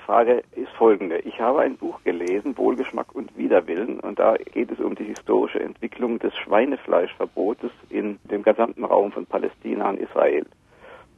[0.00, 1.18] Frage ist folgende.
[1.20, 5.60] Ich habe ein Buch gelesen, Wohlgeschmack und Widerwillen, und da geht es um die historische
[5.60, 10.46] Entwicklung des Schweinefleischverbotes in dem gesamten Raum von Palästina und Israel.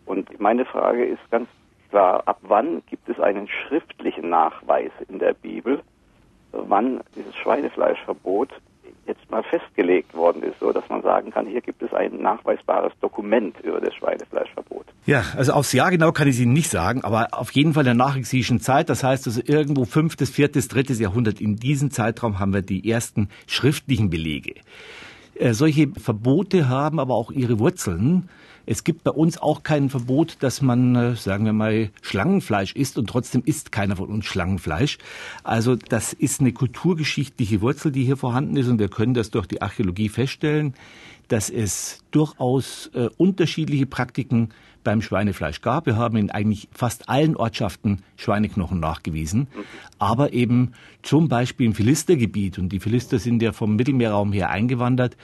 [0.07, 1.49] Und meine Frage ist ganz
[1.91, 5.81] klar, ab wann gibt es einen schriftlichen Nachweis in der Bibel,
[6.53, 8.51] wann dieses Schweinefleischverbot
[9.07, 12.93] jetzt mal festgelegt worden ist, so dass man sagen kann, hier gibt es ein nachweisbares
[13.01, 14.72] Dokument über das Schweinefleischverbot.
[15.05, 17.87] Ja, also aufs Jahr genau kann ich Ihnen nicht sagen, aber auf jeden Fall in
[17.99, 22.55] der nachexilischen Zeit, das heißt also irgendwo fünftes, viertes, drittes Jahrhundert, in diesem Zeitraum haben
[22.55, 24.55] wir die ersten schriftlichen Belege.
[25.35, 28.29] Äh, solche Verbote haben aber auch ihre Wurzeln.
[28.65, 32.97] Es gibt bei uns auch kein Verbot, dass man, äh, sagen wir mal, Schlangenfleisch isst
[32.97, 34.99] und trotzdem isst keiner von uns Schlangenfleisch.
[35.43, 39.49] Also das ist eine kulturgeschichtliche Wurzel, die hier vorhanden ist und wir können das durch
[39.49, 40.75] die Archäologie feststellen,
[41.29, 44.51] dass es durchaus äh, unterschiedliche Praktiken
[44.85, 45.87] beim Schweinefleisch gab.
[45.87, 49.47] Wir haben in eigentlich fast allen Ortschaften Schweineknochen nachgewiesen,
[49.99, 50.73] aber eben
[51.03, 55.17] zum Beispiel im Philistergebiet, und die Philister sind ja vom Mittelmeerraum her eingewandert,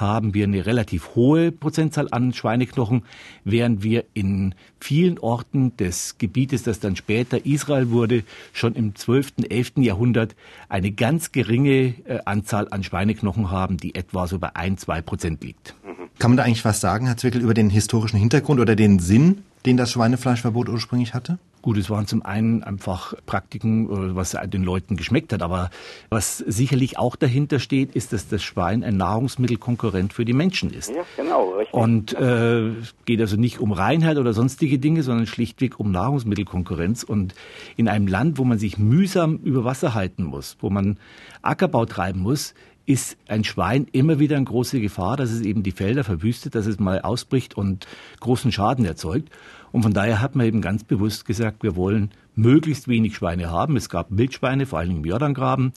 [0.00, 3.02] haben wir eine relativ hohe Prozentzahl an Schweineknochen,
[3.44, 9.32] während wir in vielen Orten des Gebietes, das dann später Israel wurde, schon im 12.,
[9.48, 9.72] 11.
[9.76, 10.34] Jahrhundert
[10.68, 15.44] eine ganz geringe äh, Anzahl an Schweineknochen haben, die etwa so bei ein, zwei Prozent
[15.44, 15.74] liegt.
[16.18, 19.42] Kann man da eigentlich was sagen, Herr Zwickel, über den historischen Hintergrund oder den Sinn,
[19.66, 21.38] den das Schweinefleischverbot ursprünglich hatte?
[21.62, 25.70] Gut, es waren zum einen einfach Praktiken, äh, was den Leuten geschmeckt hat, aber
[26.08, 30.90] was sicherlich auch dahinter steht, ist, dass das Schwein ein Nahrungsmittelkonkurrent für die Menschen ist.
[30.90, 31.74] Ja, genau, richtig.
[31.74, 32.70] Und äh,
[33.04, 37.02] geht also nicht um Reinheit oder sonstige Dinge, sondern schlichtweg um Nahrungsmittelkonkurrenz.
[37.02, 37.34] Und
[37.76, 40.98] in einem Land, wo man sich mühsam über Wasser halten muss, wo man
[41.42, 42.54] Ackerbau treiben muss,
[42.86, 46.66] ist ein Schwein immer wieder eine große Gefahr, dass es eben die Felder verwüstet, dass
[46.66, 47.86] es mal ausbricht und
[48.20, 49.30] großen Schaden erzeugt.
[49.72, 53.76] Und von daher hat man eben ganz bewusst gesagt, wir wollen möglichst wenig Schweine haben.
[53.76, 55.72] Es gab Wildschweine, vor allem im Jordangraben.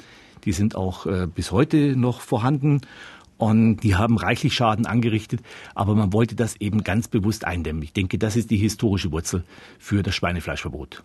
[0.46, 2.82] Die sind auch äh, bis heute noch vorhanden.
[3.38, 5.42] Und die haben reichlich Schaden angerichtet,
[5.76, 7.82] aber man wollte das eben ganz bewusst eindämmen.
[7.84, 9.44] Ich denke, das ist die historische Wurzel
[9.80, 11.02] für das Schweinefleischverbot.